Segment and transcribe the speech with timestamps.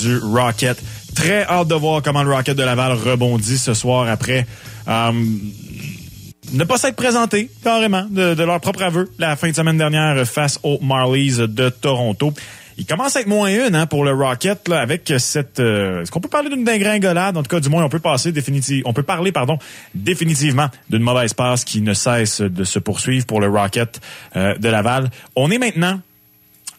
[0.00, 0.82] du Rocket.
[1.14, 4.46] Très hâte de voir comment le Rocket de Laval rebondit ce soir après
[4.88, 5.12] euh,
[6.52, 10.58] ne pas s'être présenté carrément de, leur propre aveu la fin de semaine dernière face
[10.62, 12.32] aux Marlies de Toronto.
[12.78, 15.60] Il commence à être moins une hein, pour le Rocket là, avec cette.
[15.60, 18.32] Euh, est-ce qu'on peut parler d'une dégringolade En tout cas, du moins, on peut passer.
[18.86, 19.58] On peut parler, pardon,
[19.94, 24.00] définitivement d'une mauvaise passe qui ne cesse de se poursuivre pour le Rocket
[24.34, 25.10] euh, de Laval.
[25.36, 26.00] On est maintenant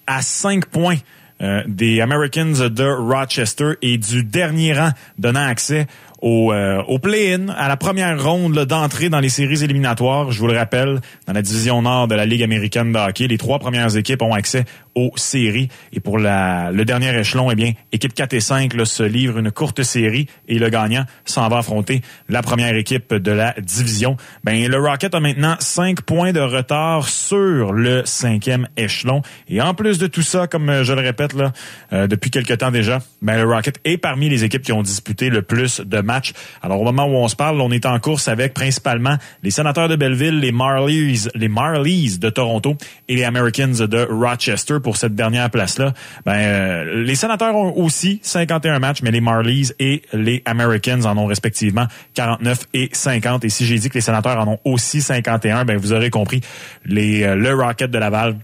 [0.08, 0.98] à 5 points
[1.42, 5.88] euh, des Americans de Rochester et du dernier rang donnant accès
[6.22, 10.32] au, euh, au play-in, à la première ronde d'entrée dans les séries éliminatoires.
[10.32, 13.38] Je vous le rappelle, dans la division nord de la Ligue américaine de hockey, les
[13.38, 15.70] trois premières équipes ont accès aux séries.
[15.94, 19.38] Et pour la, le dernier échelon, eh bien, équipe 4 et 5 là, se livre
[19.38, 24.18] une courte série et le gagnant s'en va affronter la première équipe de la division.
[24.44, 29.22] Ben, le Rocket a maintenant 5 points de retard sur le cinquième échelon.
[29.48, 31.54] Et en plus de tout ça, comme je le répète là,
[31.94, 35.30] euh, depuis quelque temps déjà, ben, le Rocket est parmi les équipes qui ont disputé
[35.30, 38.28] le plus de matchs alors, au moment où on se parle, on est en course
[38.28, 42.76] avec principalement les sénateurs de Belleville, les Marlies, les Marlies de Toronto
[43.08, 45.94] et les Americans de Rochester pour cette dernière place-là.
[46.26, 51.18] Ben, euh, les sénateurs ont aussi 51 matchs, mais les Marlies et les Americans en
[51.18, 53.46] ont respectivement 49 et 50.
[53.46, 56.42] Et si j'ai dit que les sénateurs en ont aussi 51, ben, vous aurez compris,
[56.86, 58.38] les, euh, le Rocket de Laval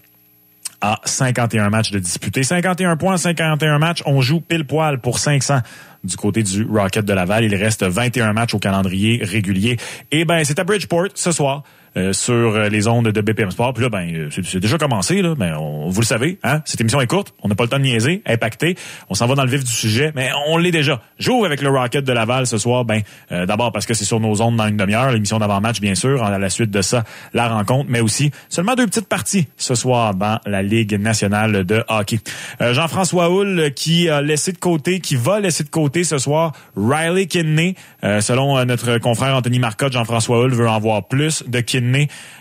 [0.81, 2.43] a 51 matchs de disputés.
[2.43, 4.03] 51 points, 51 matchs.
[4.05, 5.59] On joue pile poil pour 500
[6.03, 7.43] du côté du Rocket de Laval.
[7.43, 9.77] Il reste 21 matchs au calendrier régulier.
[10.11, 11.63] Et ben, c'est à Bridgeport ce soir.
[11.95, 13.73] Euh, sur euh, les ondes de BPM Sport.
[13.73, 15.33] Puis là, ben, euh, c'est déjà commencé, là.
[15.35, 16.61] Ben, on, vous le savez, hein?
[16.65, 17.33] Cette émission est courte.
[17.41, 18.75] On n'a pas le temps de niaiser, impacter.
[19.09, 21.01] On s'en va dans le vif du sujet, mais on l'est déjà.
[21.17, 22.85] J'ouvre avec le Rocket de Laval ce soir.
[22.85, 26.23] Ben, d'abord parce que c'est sur nos ondes dans une demi-heure, l'émission d'avant-match, bien sûr.
[26.23, 30.13] À la suite de ça, la rencontre, mais aussi seulement deux petites parties ce soir
[30.13, 32.19] dans la Ligue nationale de hockey.
[32.59, 37.27] Jean-François Hull qui a laissé de côté, qui va laisser de côté ce soir Riley
[37.27, 37.75] Kidney.
[38.03, 41.59] selon notre confrère Anthony Marcotte, Jean-François Hull veut en voir plus de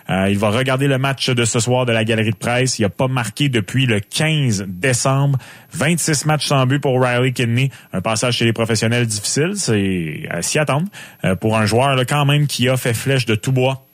[0.09, 2.79] Euh, il va regarder le match de ce soir de la galerie de presse.
[2.79, 5.39] Il n'a pas marqué depuis le 15 décembre.
[5.73, 7.71] 26 matchs sans but pour Riley Kidney.
[7.93, 9.53] Un passage chez les professionnels difficile.
[9.57, 10.89] C'est à s'y attendre
[11.25, 13.86] euh, pour un joueur là, quand même qui a fait flèche de tout bois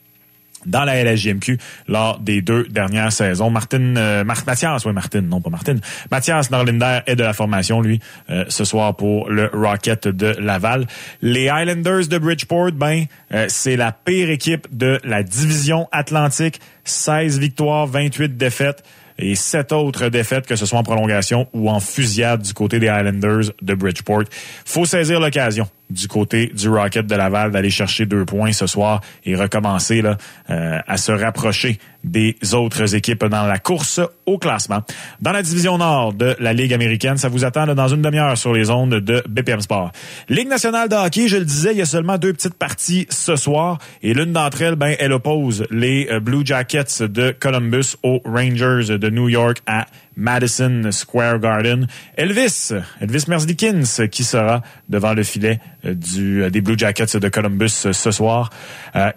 [0.65, 1.57] dans la LHJMQ
[1.87, 3.49] lors des deux dernières saisons.
[3.49, 5.75] Martin, euh, Mathias, oui Martin, non pas Martin.
[6.11, 10.87] Mathias Norlinder est de la formation, lui, euh, ce soir pour le Rocket de Laval.
[11.21, 16.59] Les Islanders de Bridgeport, ben, euh, c'est la pire équipe de la division Atlantique.
[16.85, 18.83] 16 victoires, 28 défaites
[19.17, 22.87] et sept autres défaites, que ce soit en prolongation ou en fusillade du côté des
[22.87, 24.23] Islanders de Bridgeport.
[24.65, 29.01] Faut saisir l'occasion du côté du Rocket de Laval d'aller chercher deux points ce soir
[29.25, 30.17] et recommencer là,
[30.49, 34.81] euh, à se rapprocher des autres équipes dans la course au classement.
[35.21, 38.53] Dans la division nord de la Ligue américaine, ça vous attend dans une demi-heure sur
[38.53, 39.91] les ondes de BPM Sport.
[40.27, 43.35] Ligue nationale de hockey, je le disais, il y a seulement deux petites parties ce
[43.35, 48.21] soir et l'une d'entre elles, ben, elle oppose les euh, Blue Jackets de Columbus aux
[48.25, 49.85] Rangers de New York à
[50.15, 51.87] Madison Square Garden.
[52.17, 57.29] Elvis, Elvis Merzlikins qui sera devant le filet euh, du, euh, des Blue Jackets de
[57.29, 58.49] Columbus euh, ce soir.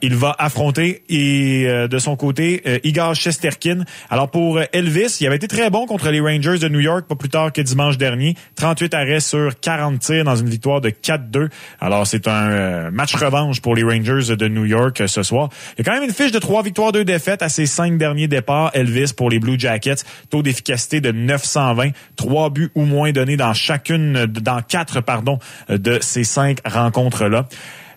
[0.03, 3.84] il va affronter et de son côté Igor Shesterkin.
[4.11, 7.15] Alors pour Elvis, il avait été très bon contre les Rangers de New York pas
[7.15, 8.34] plus tard que dimanche dernier.
[8.57, 11.49] 38 arrêts sur 40 tirs dans une victoire de 4-2.
[11.81, 15.51] Alors c'est un match revanche pour les Rangers de New York ce soir.
[15.77, 17.99] Il y a quand même une fiche de 3 victoires, 2 défaites à ses 5
[17.99, 18.71] derniers départs.
[18.75, 20.05] Elvis pour les Blue Jackets.
[20.31, 21.91] Taux d'efficacité de 920.
[22.16, 25.38] 3 buts ou moins donnés dans chacune, dans 4, pardon,
[25.69, 27.47] de ces 5 rencontre-là.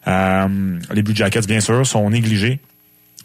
[0.08, 2.60] Euh, les Blue Jackets, bien sûr, sont négligés.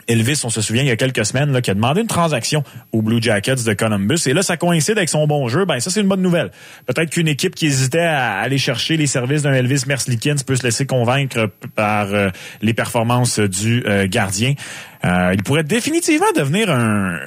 [0.07, 3.01] Elvis, on se souvient il y a quelques semaines, qui a demandé une transaction aux
[3.01, 4.19] Blue Jackets de Columbus.
[4.27, 5.65] Et là, ça coïncide avec son bon jeu.
[5.65, 6.51] Ben, ça, c'est une bonne nouvelle.
[6.85, 10.63] Peut-être qu'une équipe qui hésitait à aller chercher les services d'un Elvis Merzlikins peut se
[10.63, 12.29] laisser convaincre par euh,
[12.61, 14.53] les performances du euh, gardien.
[15.05, 17.19] il pourrait définitivement devenir un,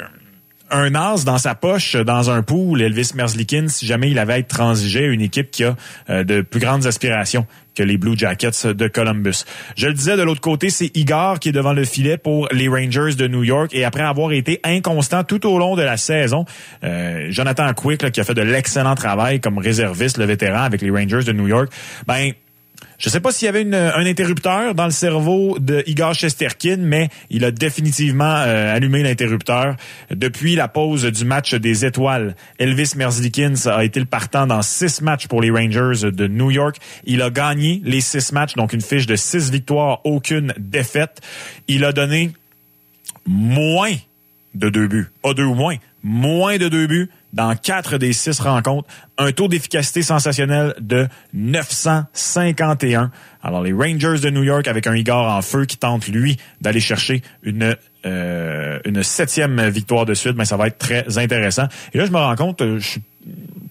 [0.72, 5.06] un as dans sa poche dans un pool, Elvis Merzlikins, si jamais il avait transigé
[5.06, 5.76] une équipe qui a
[6.10, 7.46] de plus grandes aspirations
[7.78, 9.46] que les Blue Jackets de Columbus.
[9.76, 12.68] Je le disais, de l'autre côté, c'est Igor qui est devant le filet pour les
[12.68, 16.46] Rangers de New York et après avoir été inconstant tout au long de la saison,
[16.84, 20.90] euh, Jonathan Quick qui a fait de l'excellent travail comme réserviste, le vétéran avec les
[20.90, 21.72] Rangers de New York,
[22.08, 22.32] ben
[22.98, 27.10] je sais pas s'il y avait un interrupteur dans le cerveau de Igor Shesterkin, mais
[27.30, 29.76] il a définitivement euh, allumé l'interrupteur.
[30.10, 35.02] Depuis la pause du match des étoiles, Elvis Merzlikins a été le partant dans six
[35.02, 36.78] matchs pour les Rangers de New York.
[37.04, 41.22] Il a gagné les six matchs, donc une fiche de six victoires, aucune défaite.
[41.68, 42.32] Il a donné
[43.28, 43.94] moins
[44.56, 45.10] de deux buts.
[45.22, 45.76] Pas deux ou moins.
[46.02, 48.88] Moins de deux buts dans quatre des six rencontres,
[49.18, 53.12] un taux d'efficacité sensationnel de 951.
[53.44, 56.80] Alors les Rangers de New York avec un Igor en feu qui tente lui d'aller
[56.80, 57.76] chercher une
[58.06, 61.68] euh, une septième victoire de suite, mais ça va être très intéressant.
[61.94, 63.02] Et là je me rends compte, euh, je suis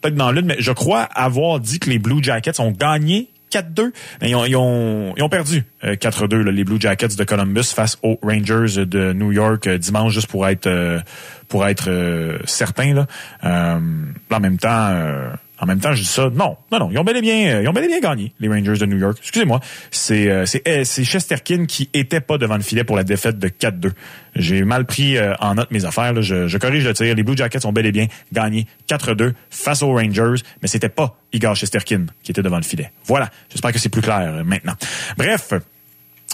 [0.01, 3.93] peut-être dans l'une, mais je crois avoir dit que les Blue Jackets ont gagné 4-2.
[4.23, 7.99] Ils ont, ils, ont, ils ont perdu 4-2 euh, les Blue Jackets de Columbus face
[8.03, 11.03] aux Rangers de New York euh, dimanche juste pour être
[11.49, 13.07] pour être certain là.
[13.43, 14.93] en même temps
[15.59, 16.29] en même temps, je dis ça.
[16.31, 16.89] Non, non, non.
[16.91, 18.99] Ils ont bel et bien, ils ont bel et bien gagné, les Rangers de New
[18.99, 19.17] York.
[19.21, 19.61] Excusez-moi.
[19.91, 23.39] C'est, euh, c'est, euh, c'est Chesterkin qui était pas devant le filet pour la défaite
[23.39, 23.93] de 4-2.
[24.35, 26.21] J'ai mal pris euh, en note mes affaires.
[26.21, 27.15] Je, je, corrige le tir.
[27.15, 31.17] Les Blue Jackets ont bel et bien gagné 4-2 face aux Rangers, mais c'était pas
[31.33, 32.93] Igor Chesterkin qui était devant le filet.
[33.05, 33.31] Voilà.
[33.51, 34.75] J'espère que c'est plus clair maintenant.
[35.17, 35.53] Bref.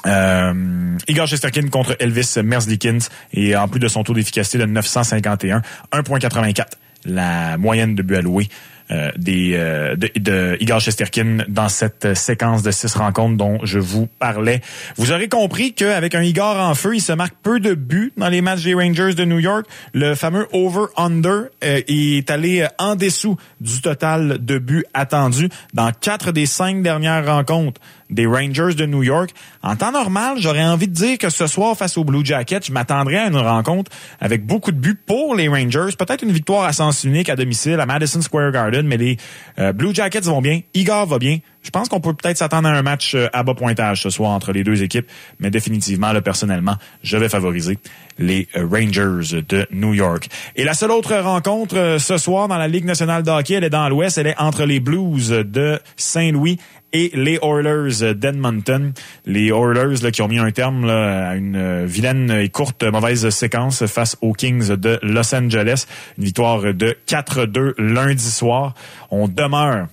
[0.04, 2.98] Euh, Igor Chesterkin contre Elvis Merzlikins
[3.32, 6.64] et en plus de son taux d'efficacité de 951, 1.84
[7.04, 8.48] la moyenne de buts alloués
[8.90, 14.06] euh, des, euh, de, Igor Chesterkin dans cette séquence de six rencontres dont je vous
[14.18, 14.60] parlais.
[14.96, 18.28] Vous aurez compris qu'avec un Igor en feu, il se marque peu de buts dans
[18.28, 19.66] les matchs des Rangers de New York.
[19.92, 26.32] Le fameux over-under euh, est allé en dessous du total de buts attendus dans quatre
[26.32, 27.80] des cinq dernières rencontres
[28.12, 29.30] des Rangers de New York.
[29.62, 32.72] En temps normal, j'aurais envie de dire que ce soir, face aux Blue Jackets, je
[32.72, 35.96] m'attendrais à une rencontre avec beaucoup de buts pour les Rangers.
[35.98, 39.16] Peut-être une victoire à sens unique à domicile à Madison Square Garden, mais les
[39.58, 40.60] euh, Blue Jackets vont bien.
[40.74, 41.38] Igor va bien.
[41.62, 44.30] Je pense qu'on peut peut-être s'attendre à un match euh, à bas pointage ce soir
[44.30, 45.06] entre les deux équipes,
[45.38, 47.78] mais définitivement, là, personnellement, je vais favoriser
[48.18, 50.28] les euh, Rangers de New York.
[50.56, 53.70] Et la seule autre rencontre ce soir dans la Ligue nationale de hockey, elle est
[53.70, 56.58] dans l'Ouest, elle est entre les Blues de Saint-Louis
[56.92, 58.92] et les Oilers d'Edmonton.
[59.26, 62.82] Les Oilers là, qui ont mis un terme là, à une euh, vilaine et courte
[62.84, 65.86] mauvaise séquence face aux Kings de Los Angeles.
[66.18, 68.74] Une victoire de 4-2 lundi soir.
[69.10, 69.88] On demeure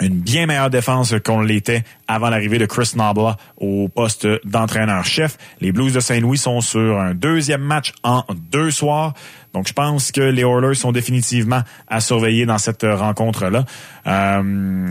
[0.00, 5.36] une bien meilleure défense qu'on l'était avant l'arrivée de Chris Nabla au poste d'entraîneur-chef.
[5.60, 9.14] Les Blues de Saint-Louis sont sur un deuxième match en deux soirs.
[9.54, 13.64] Donc, je pense que les Oilers sont définitivement à surveiller dans cette rencontre-là.
[14.06, 14.88] Euh,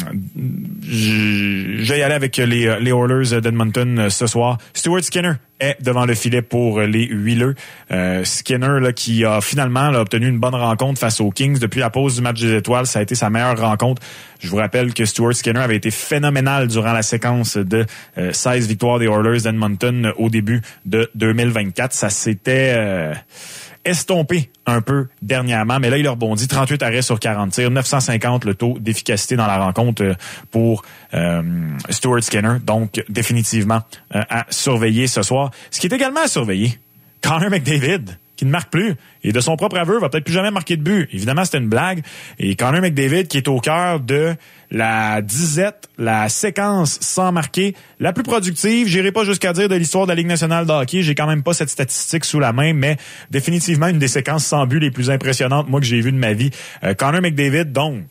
[0.84, 4.60] je vais y aller avec les, les Oilers d'Edmonton euh, ce soir.
[4.74, 7.56] Stuart Skinner est devant le filet pour les huileux.
[7.92, 11.90] Euh, Skinner là, qui a finalement obtenu une bonne rencontre face aux Kings depuis la
[11.90, 12.86] pause du match des étoiles.
[12.86, 14.02] Ça a été sa meilleure rencontre.
[14.40, 17.86] Je vous rappelle que Stuart Skinner avait été phénoménal durant la séquence de
[18.32, 21.94] 16 victoires des Oilers d'Edmonton au début de 2024.
[21.94, 23.14] Ça s'était
[23.86, 28.46] estompé un peu dernièrement, mais là, il a rebondi 38 arrêts sur 40 tirs, 950
[28.46, 30.14] le taux d'efficacité dans la rencontre euh,
[30.52, 30.84] pour
[31.14, 31.42] euh,
[31.90, 32.58] Stuart Skinner.
[32.64, 33.82] Donc, définitivement
[34.16, 35.52] euh, à surveiller ce soir.
[35.72, 36.80] Ce qui est également à surveiller,
[37.22, 38.96] Connor McDavid qui ne marque plus.
[39.24, 41.08] Et de son propre aveu, va peut-être plus jamais marquer de but.
[41.14, 42.02] Évidemment, c'était une blague.
[42.40, 44.34] Et Connor McDavid, qui est au cœur de
[44.72, 50.06] la disette, la séquence sans marquer, la plus productive, j'irai pas jusqu'à dire de l'histoire
[50.08, 52.74] de la Ligue nationale de hockey, j'ai quand même pas cette statistique sous la main,
[52.74, 52.98] mais
[53.30, 56.34] définitivement une des séquences sans but les plus impressionnantes, moi, que j'ai vues de ma
[56.34, 56.50] vie.
[56.84, 58.06] Euh, McDavid, donc,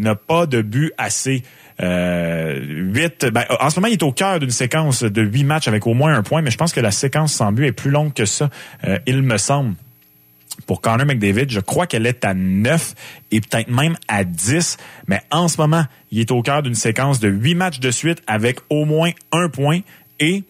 [0.00, 1.44] n'a pas de but assez
[1.80, 5.68] euh, 8, ben, en ce moment, il est au cœur d'une séquence de huit matchs
[5.68, 7.90] avec au moins un point, mais je pense que la séquence sans but est plus
[7.90, 8.50] longue que ça,
[8.84, 9.74] euh, il me semble.
[10.66, 12.94] Pour Connor McDavid, je crois qu'elle est à 9
[13.30, 14.76] et peut-être même à 10,
[15.06, 18.22] mais en ce moment, il est au cœur d'une séquence de huit matchs de suite
[18.26, 19.80] avec au moins un point
[20.18, 20.42] et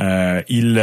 [0.00, 0.78] euh, il...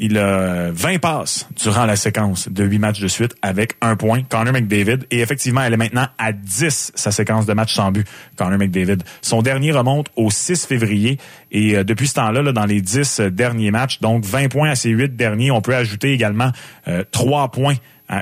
[0.00, 3.96] Euh, il a 20 passes durant la séquence de 8 matchs de suite avec un
[3.96, 5.06] point, Connor McDavid.
[5.10, 8.98] Et effectivement, elle est maintenant à 10, sa séquence de matchs sans but, Connor McDavid.
[9.22, 11.18] Son dernier remonte au 6 février.
[11.52, 14.74] Et euh, depuis ce temps-là, là, dans les 10 derniers matchs, donc 20 points à
[14.74, 16.50] ces 8 derniers, on peut ajouter également
[16.88, 17.76] euh, 3 points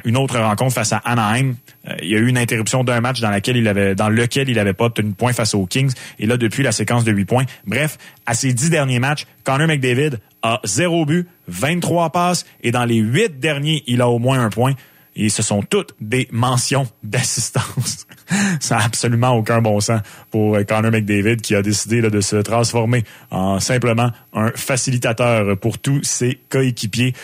[0.04, 1.54] une autre rencontre face à Anaheim.
[1.88, 4.48] Euh, il y a eu une interruption d'un match dans laquelle il avait, dans lequel
[4.48, 5.92] il avait pas obtenu de point face aux Kings.
[6.18, 7.44] Et là, depuis la séquence de 8 points.
[7.66, 12.84] Bref, à ces 10 derniers matchs, Connor McDavid a 0 but, 23 passes et dans
[12.84, 14.74] les 8 derniers, il a au moins un point.
[15.16, 18.06] Et ce sont toutes des mentions d'assistance.
[18.60, 20.00] Ça n'a absolument aucun bon sens
[20.30, 23.02] pour Connor McDavid qui a décidé de se transformer
[23.32, 27.14] en simplement un facilitateur pour tous ses coéquipiers.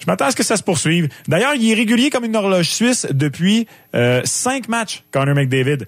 [0.00, 1.08] Je m'attends à ce que ça se poursuive.
[1.28, 5.86] D'ailleurs, il est régulier comme une horloge suisse depuis euh, cinq matchs, Connor McDavid.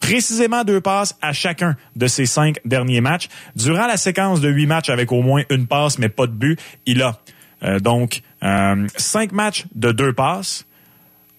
[0.00, 3.28] Précisément deux passes à chacun de ces cinq derniers matchs.
[3.54, 6.58] Durant la séquence de huit matchs avec au moins une passe mais pas de but,
[6.86, 7.20] il a
[7.62, 10.66] euh, donc euh, cinq matchs de deux passes,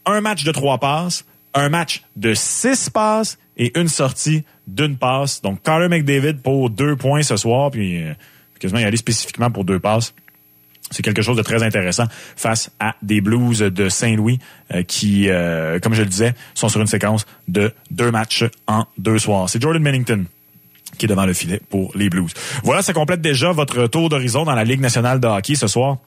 [0.06, 5.42] un match de trois passes, un match de six passes et une sortie d'une passe.
[5.42, 8.02] Donc, Connor McDavid pour deux points ce soir, puis
[8.60, 10.14] quasiment y aller spécifiquement pour deux passes.
[10.92, 12.06] C'est quelque chose de très intéressant
[12.36, 14.40] face à des Blues de Saint-Louis
[14.74, 18.86] euh, qui, euh, comme je le disais, sont sur une séquence de deux matchs en
[18.98, 19.50] deux soirs.
[19.50, 20.26] C'est Jordan Bennington
[20.98, 22.34] qui est devant le filet pour les Blues.
[22.64, 25.98] Voilà, ça complète déjà votre tour d'horizon dans la Ligue nationale de hockey ce soir.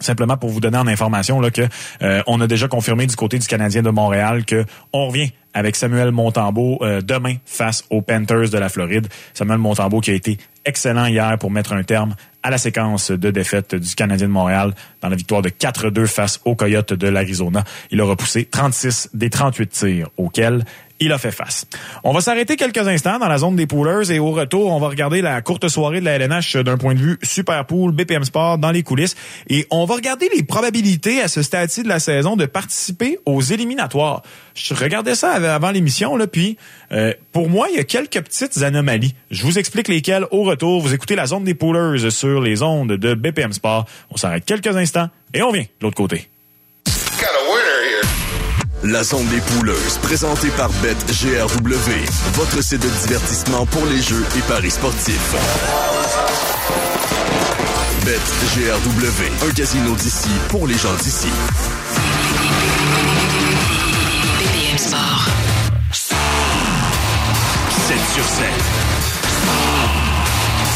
[0.00, 1.62] Simplement pour vous donner en information là, que
[2.02, 5.76] euh, on a déjà confirmé du côté du Canadien de Montréal que on revient avec
[5.76, 9.08] Samuel Montambeau demain face aux Panthers de la Floride.
[9.34, 13.30] Samuel Montambeau qui a été excellent hier pour mettre un terme à la séquence de
[13.30, 17.64] défaite du Canadien de Montréal dans la victoire de 4-2 face aux Coyotes de l'Arizona.
[17.90, 20.64] Il a repoussé 36 des 38 tirs auxquels
[21.00, 21.66] il a fait face.
[22.04, 24.88] On va s'arrêter quelques instants dans la zone des poolers et au retour, on va
[24.88, 28.58] regarder la courte soirée de la LNH d'un point de vue super pool, BPM Sport
[28.58, 29.16] dans les coulisses
[29.48, 33.40] et on va regarder les probabilités à ce stade-ci de la saison de participer aux
[33.40, 34.22] éliminatoires.
[34.54, 36.56] Je regardais ça avant l'émission là, puis
[36.92, 39.14] euh, pour moi, il y a quelques petites anomalies.
[39.30, 40.80] Je vous explique lesquelles au retour.
[40.80, 43.86] Vous écoutez la zone des poolers sur les ondes de BPM Sport.
[44.10, 46.28] On s'arrête quelques instants et on vient de l'autre côté.
[48.82, 51.90] La zone des pouleuses, présentée par BetGRW,
[52.32, 55.34] votre site de divertissement pour les jeux et paris sportifs.
[58.06, 61.28] BetGRW, un casino d'ici pour les gens d'ici.
[64.38, 65.26] BPM Sport.
[65.92, 66.16] 7
[68.14, 68.46] sur 7.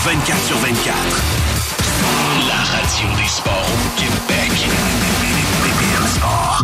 [0.05, 0.95] 24 sur 24.
[2.49, 4.53] La radio des sports au Québec.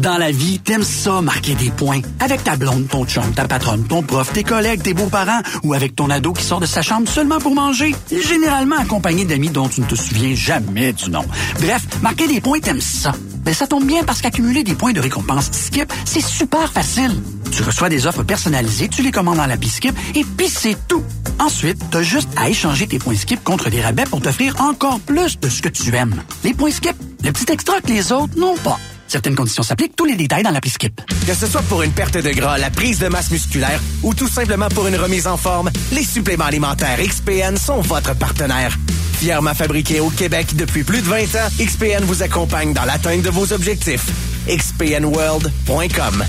[0.00, 2.00] Dans la vie, t'aimes ça marquer des points.
[2.20, 5.94] Avec ta blonde, ton chum, ta patronne, ton prof, tes collègues, tes beaux-parents ou avec
[5.94, 7.94] ton ado qui sort de sa chambre seulement pour manger.
[8.10, 11.24] Généralement accompagné d'amis dont tu ne te souviens jamais du nom.
[11.60, 13.12] Bref, marquer des points, t'aimes ça.
[13.44, 17.20] Ben, ça tombe bien parce qu'accumuler des points de récompense Skip, c'est super facile.
[17.50, 21.02] Tu reçois des offres personnalisées, tu les commandes dans l'appli Skip et puis c'est tout.
[21.38, 25.38] Ensuite, t'as juste à échanger tes points Skip contre des rabais pour t'offrir encore plus
[25.40, 26.22] de ce que tu aimes.
[26.44, 28.78] Les points Skip, le petit extra que les autres n'ont pas.
[29.10, 31.00] Certaines conditions s'appliquent, tous les détails dans l'appli Skip.
[31.26, 34.28] Que ce soit pour une perte de gras, la prise de masse musculaire ou tout
[34.28, 38.78] simplement pour une remise en forme, les suppléments alimentaires XPN sont votre partenaire.
[39.14, 43.30] Fièrement fabriqués au Québec depuis plus de 20 ans, XPN vous accompagne dans l'atteinte de
[43.30, 44.06] vos objectifs.
[44.46, 46.24] XPNWorld.com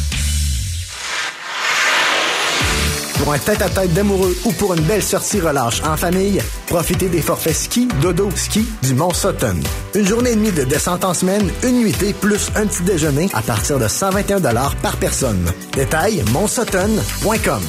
[3.22, 7.56] Pour un tête-à-tête d'amoureux ou pour une belle sortie relâche en famille, profitez des forfaits
[7.56, 9.60] ski, dodo, ski du Mont Sutton.
[9.94, 13.44] Une journée et demie de descente en semaine, une nuitée plus un petit déjeuner à
[13.44, 14.42] partir de 121
[14.82, 15.46] par personne.
[15.74, 17.62] Détail, montsutton.com.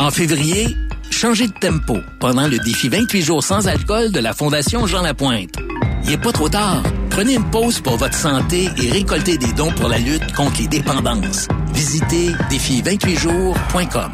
[0.00, 0.76] En février,
[1.10, 5.56] changez de tempo pendant le défi 28 jours sans alcool de la Fondation Jean Lapointe.
[6.04, 6.82] Il n'est pas trop tard.
[7.08, 10.68] Prenez une pause pour votre santé et récoltez des dons pour la lutte contre les
[10.68, 11.48] dépendances.
[11.72, 14.12] Visitez défi28jours.com.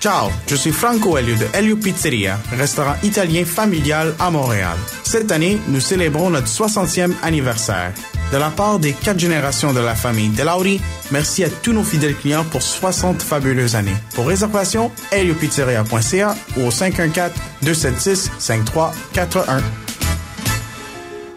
[0.00, 4.76] Ciao, je suis Franco Elio de Elio Pizzeria, restaurant italien familial à Montréal.
[5.02, 7.92] Cette année, nous célébrons notre 60e anniversaire.
[8.30, 12.14] De la part des quatre générations de la famille Delauri, merci à tous nos fidèles
[12.14, 13.96] clients pour 60 fabuleuses années.
[14.14, 19.62] Pour réservation, heliopizzeria.ca ou au 514-276-5341.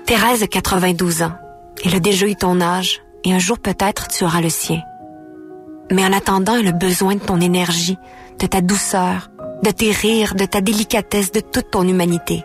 [0.05, 1.33] Thérèse a 92 ans.
[1.83, 4.81] Elle a déjà eu ton âge et un jour peut-être tu auras le sien.
[5.91, 7.97] Mais en attendant, elle a besoin de ton énergie,
[8.41, 9.29] de ta douceur,
[9.63, 12.43] de tes rires, de ta délicatesse, de toute ton humanité.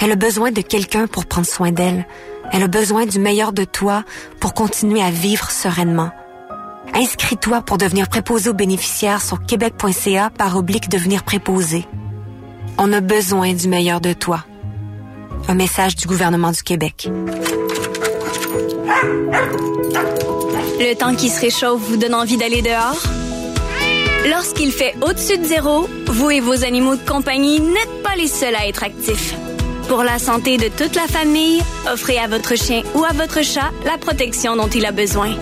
[0.00, 2.06] Elle a besoin de quelqu'un pour prendre soin d'elle.
[2.52, 4.02] Elle a besoin du meilleur de toi
[4.40, 6.10] pour continuer à vivre sereinement.
[6.94, 11.84] Inscris-toi pour devenir préposé aux bénéficiaires sur québec.ca par oblique devenir préposé.
[12.78, 14.44] On a besoin du meilleur de toi.
[15.48, 17.10] Un message du gouvernement du Québec.
[20.78, 23.25] Le temps qui se réchauffe vous donne envie d'aller dehors?
[24.26, 28.56] Lorsqu'il fait au-dessus de zéro, vous et vos animaux de compagnie n'êtes pas les seuls
[28.56, 29.34] à être actifs.
[29.86, 33.70] Pour la santé de toute la famille, offrez à votre chien ou à votre chat
[33.84, 35.36] la protection dont il a besoin.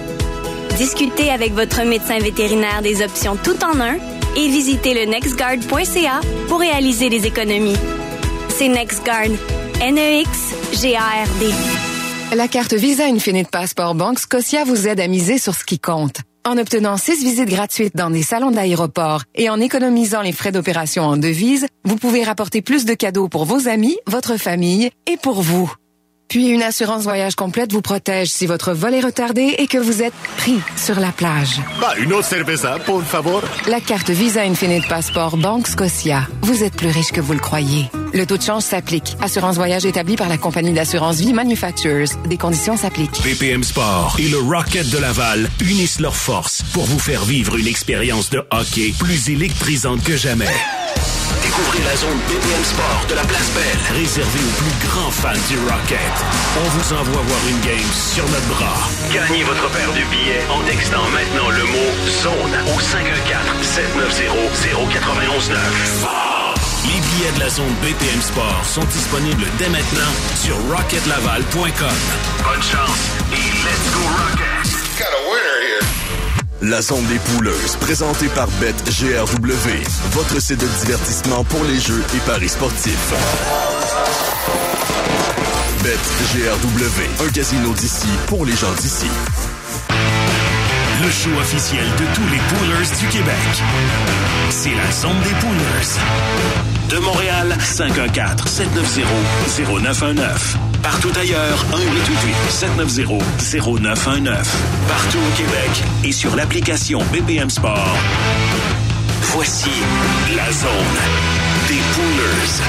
[0.77, 3.95] Discutez avec votre médecin vétérinaire des options tout en un
[4.37, 7.77] et visitez le nextguard.ca pour réaliser des économies.
[8.51, 9.31] C'est NextGuard.
[9.81, 11.47] N-E-X-G-A-R-D.
[12.37, 16.19] La carte Visa Infinite Passport Bank Scotia vous aide à miser sur ce qui compte.
[16.47, 21.05] En obtenant six visites gratuites dans des salons d'aéroport et en économisant les frais d'opération
[21.05, 25.41] en devise, vous pouvez rapporter plus de cadeaux pour vos amis, votre famille et pour
[25.41, 25.73] vous.
[26.35, 30.03] Puis une assurance voyage complète vous protège si votre vol est retardé et que vous
[30.03, 31.61] êtes pris sur la plage.
[31.81, 33.41] Bah, une autre cerveza, pour favor.
[33.69, 36.27] La carte Visa Infinite Passport Banque Scotia.
[36.43, 37.89] Vous êtes plus riche que vous le croyez.
[38.13, 39.17] Le taux de change s'applique.
[39.23, 42.09] Assurance voyage établie par la compagnie d'assurance Vie Manufacturers.
[42.29, 43.23] Des conditions s'appliquent.
[43.23, 47.69] BPM Sport et le Rocket de Laval unissent leurs forces pour vous faire vivre une
[47.69, 50.51] expérience de hockey plus électrisante que jamais.
[51.43, 55.59] Découvrez la zone BPM Sport de la Place Belle, réservée aux plus grands fans du
[55.59, 56.15] Rocket.
[56.59, 58.89] On vous envoie voir une game sur notre bras.
[59.13, 65.57] Gagnez votre paire de billets en textant maintenant le mot zone au 514-790-0919.
[66.87, 71.99] Les billets de la zone BPM Sport sont disponibles dès maintenant sur rocketlaval.com.
[72.45, 74.64] Bonne chance et let's go Rockets!
[76.71, 82.21] La zone des pouleuses, présentée par BetGRW, votre site de divertissement pour les jeux et
[82.21, 83.13] paris sportifs.
[85.83, 89.05] BetGRW, un casino d'ici pour les gens d'ici.
[91.03, 93.63] Le show officiel de tous les poolers du Québec.
[94.49, 95.99] C'est la zone des poolers.
[96.89, 100.57] De Montréal, 514-790-0919.
[100.85, 101.65] Partout ailleurs,
[102.53, 104.45] 1-888-790-0919.
[104.87, 107.97] Partout au Québec et sur l'application BPM Sport.
[109.33, 109.71] Voici
[110.37, 110.99] la zone
[111.69, 112.63] des poolers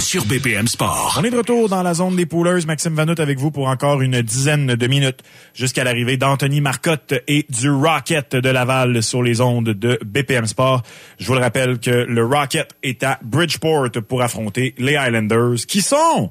[0.00, 1.18] sur BPM Sport.
[1.20, 2.64] On est de retour dans la zone des poolers.
[2.66, 5.20] Maxime Vanout avec vous pour encore une dizaine de minutes
[5.52, 10.82] jusqu'à l'arrivée d'Anthony Marcotte et du Rocket de Laval sur les ondes de BPM Sport.
[11.18, 15.82] Je vous le rappelle que le Rocket est à Bridgeport pour affronter les Islanders qui
[15.82, 16.30] sont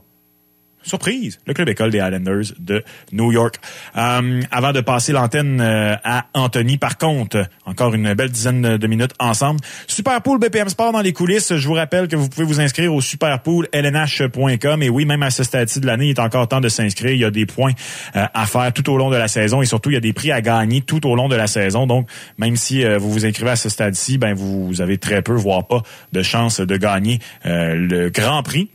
[0.86, 3.56] surprise, le club école des Highlanders de New York.
[3.98, 8.88] Euh, avant de passer l'antenne euh, à Anthony, par contre, encore une belle dizaine de
[8.88, 9.60] minutes ensemble.
[9.88, 11.56] Superpool BPM Sport dans les coulisses.
[11.56, 14.84] Je vous rappelle que vous pouvez vous inscrire au superpool.lnh.com.
[14.84, 17.12] Et oui, même à ce stade-ci de l'année, il est encore temps de s'inscrire.
[17.12, 17.74] Il y a des points
[18.16, 20.14] euh, à faire tout au long de la saison et surtout, il y a des
[20.14, 21.88] prix à gagner tout au long de la saison.
[21.88, 25.68] Donc, même si vous vous inscrivez à ce stade-ci, ben vous avez très peu, voire
[25.68, 28.70] pas, de chances de gagner le Grand Prix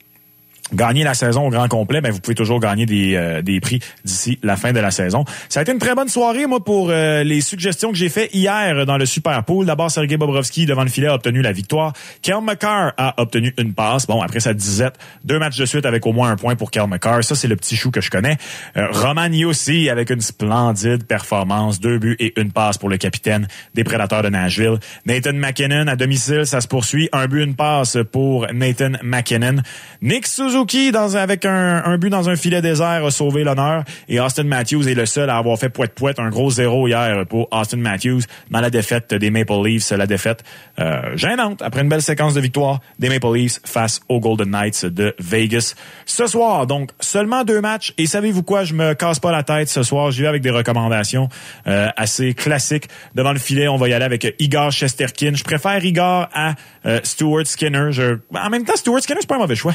[0.72, 3.80] gagner la saison au grand complet, ben vous pouvez toujours gagner des, euh, des prix
[4.04, 5.24] d'ici la fin de la saison.
[5.48, 8.30] Ça a été une très bonne soirée, moi, pour euh, les suggestions que j'ai fait
[8.32, 9.66] hier dans le Super Pool.
[9.66, 11.92] D'abord, Sergei Bobrovski, devant le filet, a obtenu la victoire.
[12.22, 14.06] Kel McCarr a obtenu une passe.
[14.06, 16.86] Bon, après sa disette, deux matchs de suite avec au moins un point pour Kel
[16.86, 17.24] McCarr.
[17.24, 18.36] Ça, c'est le petit chou que je connais.
[18.76, 21.80] Euh, Roman aussi, avec une splendide performance.
[21.80, 24.78] Deux buts et une passe pour le capitaine des Prédateurs de Nashville.
[25.06, 27.08] Nathan McKinnon, à domicile, ça se poursuit.
[27.12, 29.62] Un but, une passe pour Nathan McKinnon.
[30.02, 33.84] Nick Suzuki, dans, avec un, un, but dans un filet désert, a sauvé l'honneur.
[34.08, 36.18] Et Austin Matthews est le seul à avoir fait poète-poète.
[36.18, 39.90] Un gros zéro hier pour Austin Matthews dans la défaite des Maple Leafs.
[39.90, 40.44] La défaite
[40.78, 44.86] euh, gênante après une belle séquence de victoire des Maple Leafs face aux Golden Knights
[44.86, 45.74] de Vegas.
[46.06, 47.92] Ce soir, donc, seulement deux matchs.
[47.98, 48.64] Et savez-vous quoi?
[48.64, 50.10] Je me casse pas la tête ce soir.
[50.10, 51.28] J'y vais avec des recommandations
[51.66, 52.88] euh, assez classiques.
[53.14, 55.32] Devant le filet, on va y aller avec Igor Shesterkin.
[55.34, 56.54] Je préfère Igor à
[56.86, 57.92] euh, Stuart Skinner.
[57.92, 58.18] Je...
[58.34, 59.74] En même temps, Stuart Skinner, c'est pas un mauvais choix.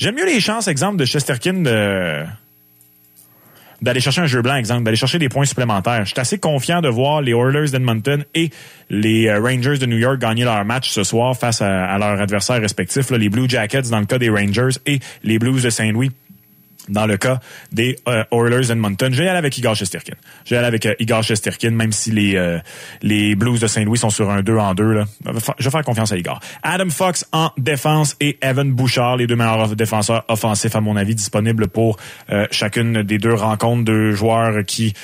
[0.00, 2.24] J'aime mieux les chances, exemple, de Chesterkin de
[3.82, 6.04] d'aller chercher un jeu blanc, exemple, d'aller chercher des points supplémentaires.
[6.04, 8.50] Je suis assez confiant de voir les Oilers d'Edmonton et
[8.90, 13.10] les Rangers de New York gagner leur match ce soir face à, leurs adversaires respectifs,
[13.10, 16.10] les Blue Jackets dans le cas des Rangers et les Blues de Saint-Louis
[16.88, 17.40] dans le cas
[17.72, 19.12] des euh, Oilers d'Edmonton.
[19.12, 20.14] Je vais aller avec Igor Shesterkin.
[20.44, 22.58] Je vais aller avec euh, Igor Shesterkin, même si les euh,
[23.02, 24.92] les Blues de Saint-Louis sont sur un 2 en 2.
[24.92, 25.04] Là.
[25.58, 26.40] Je vais faire confiance à Igor.
[26.62, 31.14] Adam Fox en défense et Evan Bouchard, les deux meilleurs défenseurs offensifs, à mon avis,
[31.14, 31.98] disponibles pour
[32.50, 34.94] chacune des deux rencontres de joueurs qui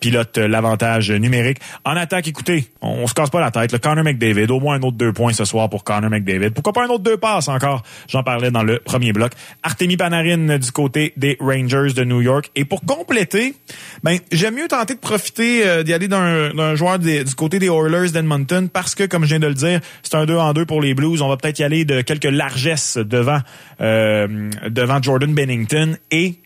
[0.00, 1.58] pilotent l'avantage numérique.
[1.84, 3.72] En attaque, écoutez, on, on, se casse pas la tête.
[3.72, 6.50] Le Connor McDavid, au moins un autre deux points ce soir pour Connor McDavid.
[6.50, 7.82] Pourquoi pas un autre deux passes encore?
[8.08, 9.32] J'en parlais dans le premier bloc.
[9.62, 12.50] Artemi Panarin du côté des Rangers de New York.
[12.56, 13.54] Et pour compléter,
[14.02, 18.10] ben j'aime mieux tenter de profiter euh, d'y aller d'un joueur du côté des Oilers
[18.10, 20.80] d'Edmonton parce que, comme je viens de le dire, c'est un 2 en 2 pour
[20.80, 21.22] les Blues.
[21.22, 23.40] On va peut-être y aller de quelques largesses devant
[23.80, 25.96] euh, devant Jordan Bennington.
[26.10, 26.36] Et,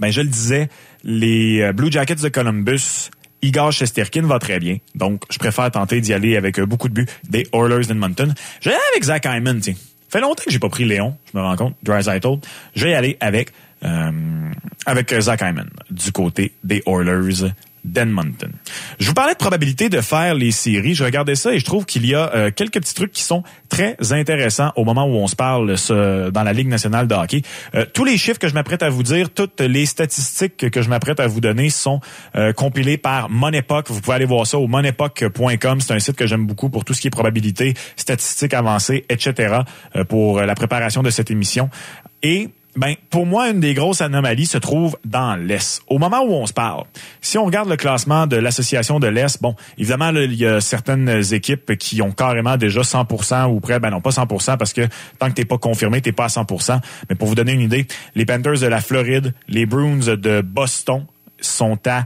[0.00, 0.68] ben je le disais,
[1.04, 3.10] les euh, Blue Jackets de Columbus
[3.42, 4.78] Igor Shesterkin va très bien.
[4.94, 8.32] Donc, je préfère tenter d'y aller avec beaucoup de buts des Oilers d'Edmonton.
[8.64, 9.74] Aller avec Zach Hyman, tiens.
[10.14, 12.38] Fait longtemps que j'ai pas pris Léon, je me rends compte, Dreisaitl.
[12.76, 13.50] Je vais y aller avec
[13.84, 14.10] euh,
[14.86, 17.50] avec Zach Hyman du côté des Oilers
[17.84, 18.50] d'Edmonton.
[18.98, 20.94] Je vous parlais de probabilité de faire les séries.
[20.94, 23.42] Je regardais ça et je trouve qu'il y a euh, quelques petits trucs qui sont
[23.68, 25.74] très intéressants au moment où on se parle
[26.32, 27.42] dans la Ligue nationale de hockey.
[27.74, 30.88] Euh, tous les chiffres que je m'apprête à vous dire, toutes les statistiques que je
[30.88, 32.00] m'apprête à vous donner sont
[32.36, 33.90] euh, compilées par Monepoc.
[33.90, 35.80] Vous pouvez aller voir ça au monepoc.com.
[35.80, 39.58] C'est un site que j'aime beaucoup pour tout ce qui est probabilité, statistiques avancées, etc.
[40.08, 41.68] pour la préparation de cette émission.
[42.22, 45.82] Et ben, pour moi, une des grosses anomalies se trouve dans l'Est.
[45.86, 46.84] Au moment où on se parle,
[47.20, 50.60] si on regarde le classement de l'association de l'Est, bon, évidemment, là, il y a
[50.60, 54.88] certaines équipes qui ont carrément déjà 100% ou près, ben non, pas 100% parce que
[55.18, 56.80] tant que t'es pas confirmé, t'es pas à 100%.
[57.08, 61.06] Mais pour vous donner une idée, les Panthers de la Floride, les Bruins de Boston
[61.40, 62.04] sont à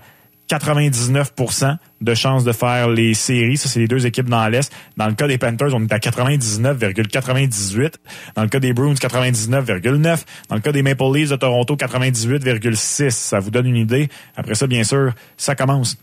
[0.49, 3.57] 99% de chances de faire les séries.
[3.57, 4.73] Ça, c'est les deux équipes dans l'Est.
[4.97, 7.95] Dans le cas des Panthers, on est à 99,98.
[8.35, 10.25] Dans le cas des Bruins, 99,9.
[10.49, 13.11] Dans le cas des Maple Leafs de Toronto, 98,6.
[13.11, 14.09] Ça vous donne une idée.
[14.37, 15.99] Après ça, bien sûr, ça commence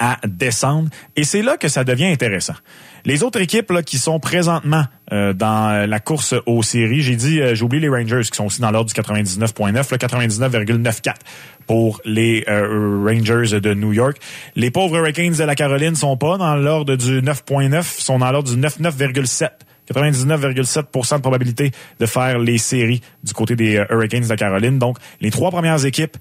[0.00, 0.88] à descendre.
[1.14, 2.54] Et c'est là que ça devient intéressant.
[3.04, 7.40] Les autres équipes là, qui sont présentement euh, dans la course aux séries, j'ai dit,
[7.40, 11.14] euh, oublié les Rangers qui sont aussi dans l'ordre du 99.9, le 99,94
[11.66, 14.18] pour les euh, Rangers de New York.
[14.56, 18.52] Les pauvres Hurricanes de la Caroline sont pas dans l'ordre du 9.9, sont dans l'ordre
[18.52, 19.50] du 99,7.
[19.92, 24.78] 99,7 de probabilité de faire les séries du côté des Hurricanes de la Caroline.
[24.78, 26.16] Donc, les trois premières équipes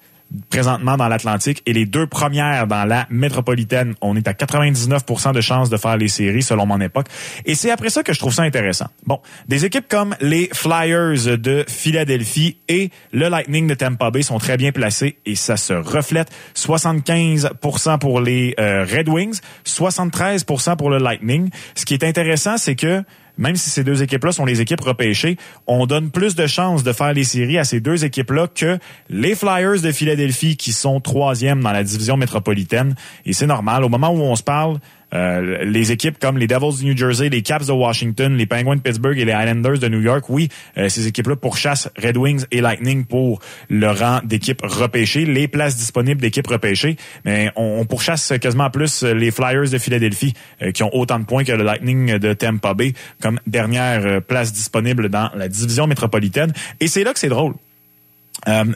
[0.50, 3.96] présentement dans l'Atlantique et les deux premières dans la métropolitaine.
[4.02, 7.08] On est à 99% de chances de faire les séries selon mon époque.
[7.46, 8.88] Et c'est après ça que je trouve ça intéressant.
[9.06, 14.38] Bon, des équipes comme les Flyers de Philadelphie et le Lightning de Tampa Bay sont
[14.38, 16.30] très bien placées et ça se reflète.
[16.56, 21.50] 75% pour les euh, Red Wings, 73% pour le Lightning.
[21.76, 23.04] Ce qui est intéressant, c'est que
[23.40, 26.92] même si ces deux équipes-là sont les équipes repêchées, on donne plus de chances de
[26.92, 28.78] faire les séries à ces deux équipes-là que
[29.10, 32.96] les Flyers de Philadelphie qui sont troisième dans la division métropolitaine.
[33.26, 33.86] Et c'est normal.
[33.86, 34.80] Au moment où on se parle,
[35.14, 38.76] euh, les équipes comme les Devils de New Jersey, les Caps de Washington, les Penguins
[38.76, 42.46] de Pittsburgh et les Islanders de New York, oui, euh, ces équipes-là pourchassent Red Wings
[42.52, 48.34] et Lightning pour le rang d'équipes repêchées, les places disponibles d'équipes repêchées, mais on, pourchasse
[48.40, 52.20] quasiment plus les Flyers de Philadelphie euh, qui ont autant de points que le Lightning
[52.20, 56.54] de Tampa Bay comme dernière place disponible dans la division métropolitaine.
[56.80, 57.56] Et c'est là que c'est drôle.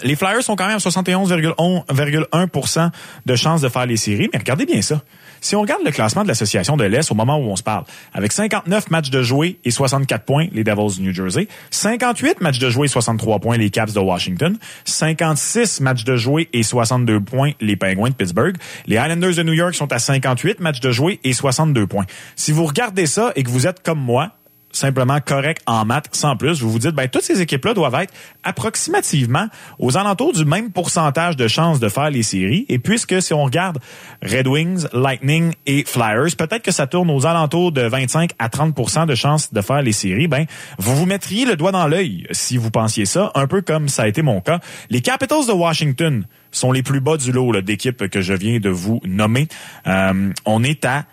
[0.03, 2.91] les Flyers sont quand même à 71,1%
[3.25, 5.03] de chances de faire les séries, mais regardez bien ça.
[5.43, 7.83] Si on regarde le classement de l'Association de l'Est au moment où on se parle,
[8.13, 12.59] avec 59 matchs de joués et 64 points, les Devils du New Jersey, 58 matchs
[12.59, 17.19] de joués et 63 points, les Caps de Washington, 56 matchs de joués et 62
[17.19, 18.55] points, les Penguins de Pittsburgh,
[18.87, 22.05] les Islanders de New York sont à 58 matchs de joués et 62 points.
[22.37, 24.31] Si vous regardez ça et que vous êtes comme moi,
[24.73, 28.13] simplement correct en maths sans plus, vous vous dites, ben, toutes ces équipes-là doivent être
[28.43, 29.47] approximativement
[29.79, 32.65] aux alentours du même pourcentage de chances de faire les séries.
[32.69, 33.79] Et puisque si on regarde
[34.21, 39.05] Red Wings, Lightning et Flyers, peut-être que ça tourne aux alentours de 25 à 30%
[39.05, 40.45] de chances de faire les séries, ben,
[40.77, 44.03] vous vous mettriez le doigt dans l'œil si vous pensiez ça, un peu comme ça
[44.03, 44.59] a été mon cas.
[44.89, 48.69] Les Capitals de Washington sont les plus bas du lot d'équipes que je viens de
[48.69, 49.47] vous nommer.
[49.87, 51.05] Euh, on est à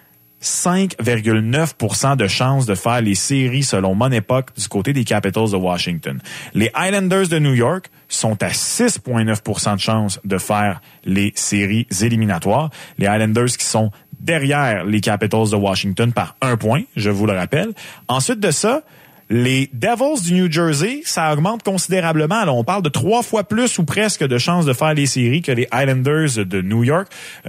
[0.42, 5.56] 5,9% de chances de faire les séries selon mon époque du côté des Capitals de
[5.56, 6.20] Washington.
[6.54, 12.70] Les Islanders de New York sont à 6,9% de chances de faire les séries éliminatoires.
[12.98, 17.32] Les Islanders qui sont derrière les Capitals de Washington par un point, je vous le
[17.32, 17.70] rappelle.
[18.08, 18.82] Ensuite de ça,
[19.30, 22.40] les Devils du New Jersey, ça augmente considérablement.
[22.40, 25.40] Alors, on parle de trois fois plus ou presque de chances de faire les séries
[25.40, 27.06] que les Islanders de New York.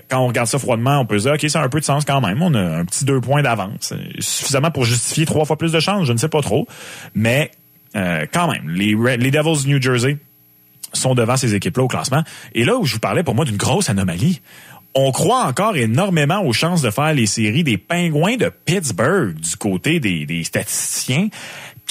[0.08, 1.86] Quand on regarde ça froidement, on peut se dire, OK, ça a un peu de
[1.86, 2.40] sens quand même.
[2.44, 3.94] On a un petit deux points d'avance.
[4.20, 6.68] Suffisamment pour justifier trois fois plus de chances, je ne sais pas trop.
[7.16, 7.50] Mais
[7.96, 8.94] euh, quand même, les,
[9.32, 10.18] Devils du New Jersey
[10.94, 12.24] sont devant ces équipes-là au classement.
[12.54, 14.42] Et là où je vous parlais pour moi d'une grosse anomalie,
[14.94, 19.56] on croit encore énormément aux chances de faire les séries des Pingouins de Pittsburgh du
[19.56, 21.30] côté des statisticiens.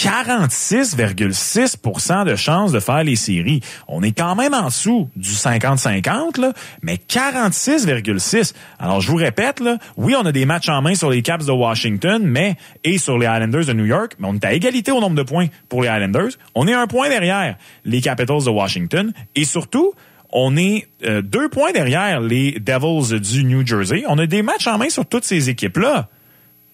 [0.00, 3.60] 46,6% de chances de faire les séries.
[3.86, 8.54] On est quand même en dessous du 50-50, là, mais 46,6.
[8.78, 11.44] Alors, je vous répète, là, oui, on a des matchs en main sur les Caps
[11.44, 14.90] de Washington, mais et sur les Islanders de New York, mais on est à égalité
[14.90, 16.30] au nombre de points pour les Islanders.
[16.54, 19.12] On est un point derrière les Capitals de Washington.
[19.34, 19.92] Et surtout,
[20.32, 24.04] on est euh, deux points derrière les Devils du New Jersey.
[24.08, 26.08] On a des matchs en main sur toutes ces équipes-là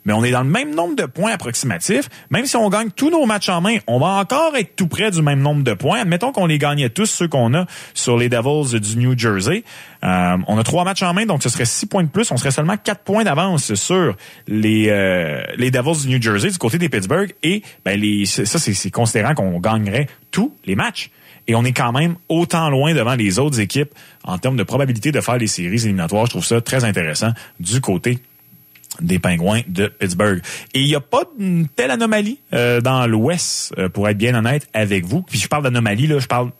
[0.06, 2.08] mais on est dans le même nombre de points approximatifs.
[2.30, 5.10] Même si on gagne tous nos matchs en main, on va encore être tout près
[5.10, 6.00] du même nombre de points.
[6.00, 9.64] Admettons qu'on les gagnait tous, ceux qu'on a sur les Devils du New Jersey.
[10.04, 12.30] Euh, on a trois matchs en main, donc ce serait six points de plus.
[12.30, 14.16] On serait seulement quatre points d'avance sur
[14.46, 17.34] les, euh, les Devils du New Jersey du côté des Pittsburgh.
[17.42, 21.10] Et ben, les, ça, c'est considérant qu'on gagnerait tous les matchs.
[21.48, 23.90] Et on est quand même autant loin devant les autres équipes
[24.24, 26.26] en termes de probabilité de faire les séries éliminatoires.
[26.26, 28.18] Je trouve ça très intéressant du côté
[29.00, 30.40] des Pingouins de Pittsburgh.
[30.74, 34.34] Et il n'y a pas une telle anomalie euh, dans l'Ouest, euh, pour être bien
[34.34, 35.22] honnête avec vous.
[35.22, 36.50] Puis je parle d'anomalie, là, je parle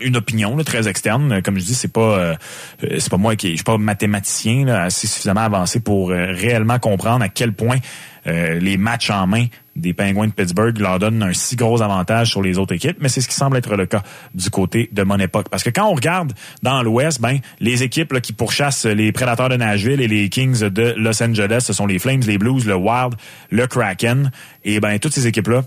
[0.00, 1.42] une opinion là, très externe.
[1.42, 2.34] Comme je dis, c'est pas euh,
[2.80, 7.24] c'est pas moi qui je suis pas mathématicien là, assez suffisamment avancé pour réellement comprendre
[7.24, 7.78] à quel point
[8.26, 12.42] les matchs en main des Penguins de Pittsburgh leur donnent un si gros avantage sur
[12.42, 14.02] les autres équipes, mais c'est ce qui semble être le cas
[14.34, 15.48] du côté de mon époque.
[15.48, 19.48] Parce que quand on regarde dans l'Ouest, ben les équipes là, qui pourchassent les Prédateurs
[19.48, 22.74] de Nashville et les Kings de Los Angeles, ce sont les Flames, les Blues, le
[22.74, 23.14] Wild,
[23.50, 24.30] le Kraken,
[24.64, 25.62] et ben toutes ces équipes-là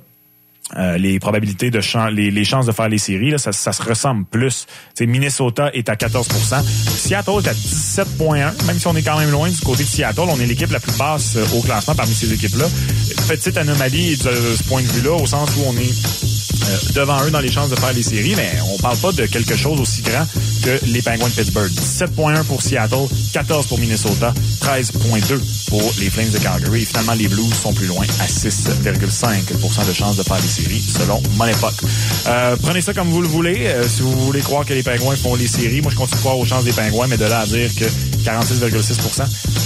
[0.78, 3.73] euh, les probabilités de chan- les, les chances de faire les séries, là, ça, ça
[3.73, 4.65] se ressemble plus.
[4.95, 9.30] T'sais, Minnesota est à 14% Seattle est à 17,1 même si on est quand même
[9.30, 10.21] loin du côté de Seattle.
[10.30, 12.65] On est l'équipe la plus basse euh, au classement parmi ces équipes-là.
[13.28, 15.93] Petite anomalie de ce point de vue-là, au sens où on est
[16.69, 19.26] euh, devant eux dans les chances de faire les séries, mais on parle pas de
[19.26, 20.26] quelque chose aussi grand
[20.63, 21.71] que les Penguins de Pittsburgh.
[21.71, 26.84] 17,1 pour Seattle, 14 pour Minnesota, 13,2 pour les Flames de Calgary.
[26.84, 30.82] Et finalement, les Blues sont plus loin à 6,5% de chances de faire les séries,
[30.82, 31.76] selon mon époque.
[32.28, 33.67] Euh, prenez ça comme vous le voulez.
[33.67, 36.21] Euh, si vous voulez croire que les Penguins font les séries, moi, je continue de
[36.21, 37.86] croire aux chances des Penguins, mais de là à dire que
[38.23, 39.23] 46,6%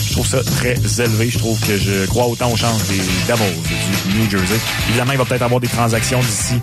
[0.08, 1.30] je trouve ça très élevé.
[1.30, 3.62] Je trouve que je crois autant aux chances des Devils
[4.10, 4.56] du New Jersey.
[4.90, 6.60] Évidemment, il va peut-être avoir des transactions d'ici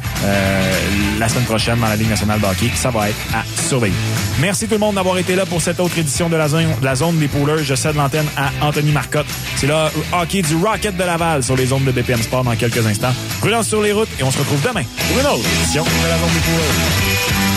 [1.18, 2.70] la semaine prochaine dans la Ligue nationale de hockey.
[2.74, 3.94] Ça va être à surveiller.
[4.40, 6.84] Merci tout le monde d'avoir été là pour cette autre édition de la zone, de
[6.84, 7.62] la zone des poolers.
[7.62, 9.26] Je cède l'antenne à Anthony Marcotte.
[9.56, 12.87] C'est là hockey du Rocket de Laval sur les zones de BPM Sport dans quelques
[12.87, 13.14] instants.
[13.40, 16.18] Prudence sur les routes et on se retrouve demain pour une autre édition de la
[16.18, 17.54] zone des poolers.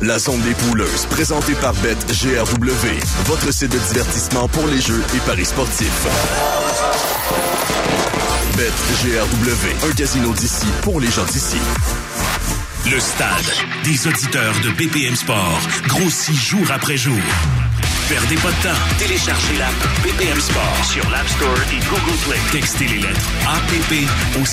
[0.00, 2.86] La zone des pouleuses, présentée par BetGRW,
[3.24, 7.17] votre site de divertissement pour les jeux et paris sportifs.
[8.58, 11.58] BetGRW, un casino d'ici pour les gens d'ici.
[12.90, 13.52] Le stade
[13.84, 17.22] des auditeurs de BPM Sport grossit jour après jour.
[18.08, 18.80] Perdez pas de temps.
[18.98, 22.38] Téléchargez l'app BPM Sport sur l'App Store et Google Play.
[22.52, 24.08] Textez les lettres APP
[24.40, 24.44] au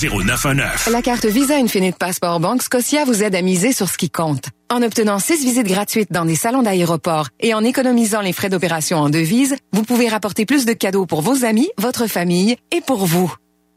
[0.00, 0.92] 514-790-0919.
[0.92, 4.44] La carte Visa Infinite Passport Banque Scotia vous aide à miser sur ce qui compte.
[4.70, 8.98] En obtenant six visites gratuites dans des salons d'aéroport et en économisant les frais d'opération
[8.98, 13.06] en devises, vous pouvez rapporter plus de cadeaux pour vos amis, votre famille et pour
[13.06, 13.34] vous.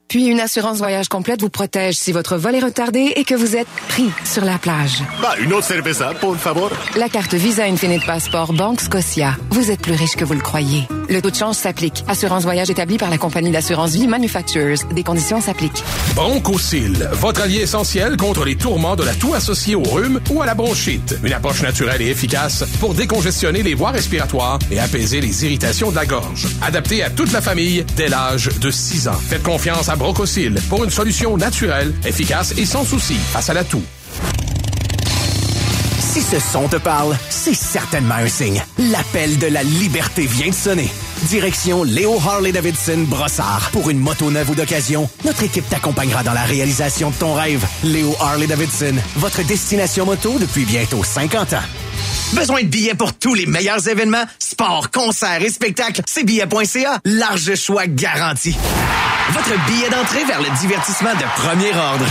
[0.09, 3.55] Puis une assurance voyage complète vous protège si votre vol est retardé et que vous
[3.55, 5.03] êtes pris sur la plage.
[5.21, 6.71] Va, une autre cerveza, por favor.
[6.97, 9.37] La carte Visa Infinite Passport Banque Scotia.
[9.51, 10.87] Vous êtes plus riche que vous le croyez.
[11.09, 12.03] Le taux de change s'applique.
[12.07, 14.79] Assurance voyage établie par la compagnie d'assurance vie Manufacturers.
[14.91, 15.83] Des conditions s'appliquent.
[16.15, 20.47] Bronchosil, votre allié essentiel contre les tourments de la toux associée au rhume ou à
[20.47, 21.17] la bronchite.
[21.23, 25.95] Une approche naturelle et efficace pour décongestionner les voies respiratoires et apaiser les irritations de
[25.95, 26.47] la gorge.
[26.63, 29.13] Adapté à toute la famille dès l'âge de 6 ans.
[29.13, 29.95] Faites confiance à
[30.69, 33.83] Pour une solution naturelle, efficace et sans souci face à la toux.
[35.99, 38.63] Si ce son te parle, c'est certainement un signe.
[38.77, 40.89] L'appel de la liberté vient de sonner.
[41.23, 43.69] Direction Léo Harley-Davidson Brossard.
[43.73, 47.65] Pour une moto neuve ou d'occasion, notre équipe t'accompagnera dans la réalisation de ton rêve.
[47.83, 51.57] Léo Harley-Davidson, votre destination moto depuis bientôt 50 ans.
[52.33, 54.23] Besoin de billets pour tous les meilleurs événements?
[54.39, 56.01] Sport, concerts et spectacles?
[56.07, 56.99] C'est billet.ca.
[57.03, 58.55] Large choix garanti.
[59.31, 62.05] Votre billet d'entrée vers le divertissement de premier ordre.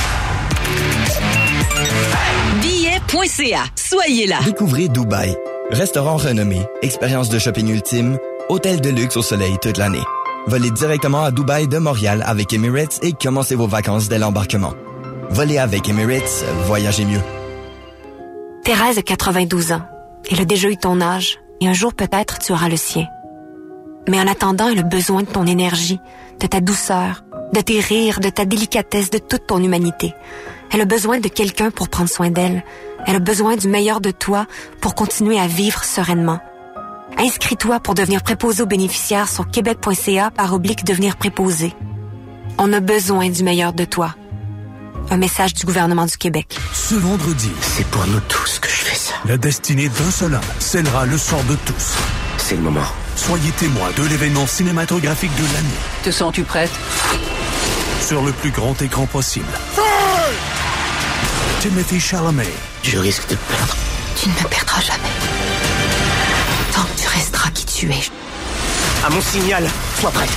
[2.63, 3.65] Billet.ca.
[3.75, 4.39] Soyez là.
[4.45, 5.37] Découvrez Dubaï.
[5.71, 10.03] Restaurant renommé, expérience de shopping ultime, hôtel de luxe au soleil toute l'année.
[10.47, 14.75] Volez directement à Dubaï de Montréal avec Emirates et commencez vos vacances dès l'embarquement.
[15.31, 17.21] Volez avec Emirates, voyagez mieux.
[18.65, 19.83] Thérèse a 92 ans.
[20.31, 23.07] Elle a déjà eu ton âge et un jour peut-être tu auras le sien.
[24.09, 26.01] Mais en attendant, elle a besoin de ton énergie,
[26.41, 30.15] de ta douceur, de tes rires, de ta délicatesse, de toute ton humanité.
[30.73, 32.63] Elle a besoin de quelqu'un pour prendre soin d'elle.
[33.07, 34.47] Elle a besoin du meilleur de toi
[34.81, 36.41] pour continuer à vivre sereinement.
[37.19, 41.75] Inscris-toi pour devenir préposé aux bénéficiaires sur québec.ca par oblique devenir préposé.
[42.59, 44.15] On a besoin du meilleur de toi.
[45.11, 46.59] Un message du gouvernement du Québec.
[46.75, 49.15] Ce vendredi, C'est pour nous tous que je fais ça.
[49.25, 51.97] la destinée d'un seul homme scellera le sort de tous.
[52.37, 52.81] C'est le moment.
[53.19, 56.71] Soyez témoins de l'événement cinématographique de l'année Te sens-tu prête?
[58.01, 59.45] sur le plus grand écran possible.
[61.61, 62.47] Timothy Chalamet,
[62.83, 63.77] Je risque de perdre.
[64.17, 65.11] Tu ne me perdras jamais.
[66.73, 68.11] Tant que tu resteras qui tu es.
[69.05, 69.69] À mon signal,
[70.01, 70.31] sois prête.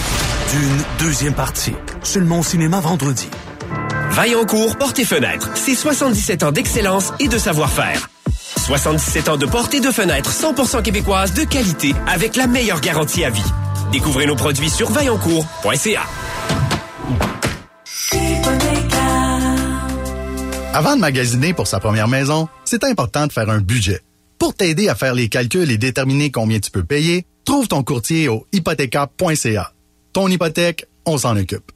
[0.52, 1.74] d'une deuxième partie.
[2.04, 3.30] Seulement au cinéma vendredi.
[4.10, 8.10] Vaillancourt Porte et Fenêtres, c'est 77 ans d'excellence et de savoir-faire.
[8.62, 13.26] 77 ans de porte et de fenêtres 100% québécoises de qualité avec la meilleure garantie
[13.26, 13.44] à vie.
[13.92, 16.04] Découvrez nos produits sur vaillancourt.ca.
[20.74, 24.02] Avant de magasiner pour sa première maison, c'est important de faire un budget.
[24.38, 28.30] Pour t'aider à faire les calculs et déterminer combien tu peux payer, trouve ton courtier
[28.30, 29.74] au hypothéca.ca.
[30.14, 31.72] Ton hypothèque, on s'en occupe.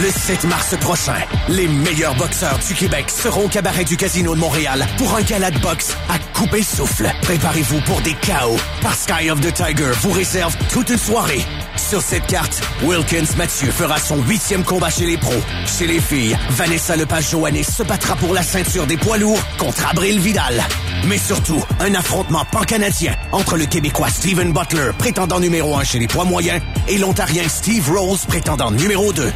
[0.00, 1.14] Le 7 mars prochain,
[1.48, 5.50] les meilleurs boxeurs du Québec seront au cabaret du Casino de Montréal pour un gala
[5.50, 7.08] de boxe à couper souffle.
[7.22, 11.44] Préparez-vous pour des chaos, parce Sky of the Tiger vous réserve toute une soirée.
[11.76, 15.40] Sur cette carte, Wilkins Mathieu fera son huitième combat chez les pros.
[15.66, 20.18] Chez les filles, Vanessa Lepage-Joannis se battra pour la ceinture des poids lourds contre Abril
[20.18, 20.64] Vidal.
[21.06, 26.06] mais surtout un affrontement pan-canadien entre le Québécois Steven Butler, prétendant numéro 1 chez les
[26.06, 29.31] poids moyens, et l'Ontarien Steve Rose, prétendant numéro 2.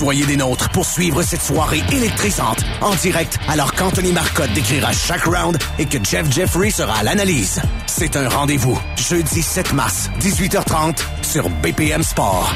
[0.00, 5.24] Soyez des nôtres pour suivre cette soirée électrisante en direct alors qu'Anthony Marcotte décrira chaque
[5.24, 7.60] round et que Jeff Jeffrey sera à l'analyse.
[7.86, 12.50] C'est un rendez-vous jeudi 7 mars, 18h30 sur BPM Sport.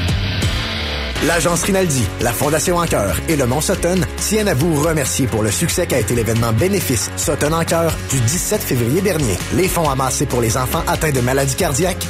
[1.27, 5.41] L'Agence Rinaldi, la Fondation en cœur et le Mont Sutton tiennent à vous remercier pour
[5.41, 9.37] le succès qu'a été l'événement bénéfice Sutton en cœur du 17 février dernier.
[9.55, 12.05] Les fonds amassés pour les enfants atteints de maladies cardiaques